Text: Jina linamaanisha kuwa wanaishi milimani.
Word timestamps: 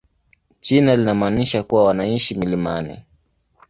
Jina 0.61 0.95
linamaanisha 0.95 1.63
kuwa 1.63 1.83
wanaishi 1.83 2.35
milimani. 2.35 3.03